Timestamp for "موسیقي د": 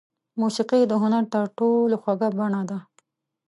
0.41-0.93